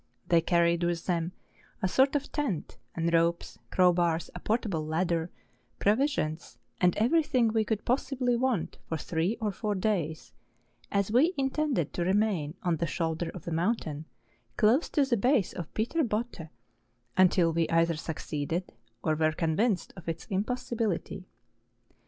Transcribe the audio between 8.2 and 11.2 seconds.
want for three or four days, as